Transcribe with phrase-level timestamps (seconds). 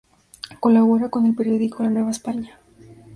[0.59, 2.59] Colabora con el periódico La Nueva España.